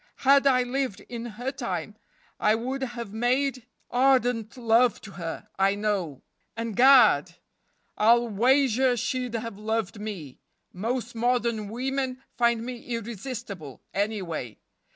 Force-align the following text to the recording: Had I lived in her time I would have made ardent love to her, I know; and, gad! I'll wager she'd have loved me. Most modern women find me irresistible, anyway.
Had 0.25 0.47
I 0.47 0.63
lived 0.63 1.01
in 1.09 1.25
her 1.37 1.51
time 1.51 1.95
I 2.39 2.55
would 2.55 2.81
have 2.81 3.13
made 3.13 3.67
ardent 3.91 4.57
love 4.57 4.99
to 5.01 5.11
her, 5.11 5.47
I 5.59 5.75
know; 5.75 6.23
and, 6.57 6.75
gad! 6.75 7.35
I'll 7.99 8.27
wager 8.27 8.97
she'd 8.97 9.35
have 9.35 9.59
loved 9.59 9.99
me. 9.99 10.39
Most 10.73 11.13
modern 11.13 11.69
women 11.69 12.17
find 12.35 12.65
me 12.65 12.81
irresistible, 12.87 13.83
anyway. 13.93 14.57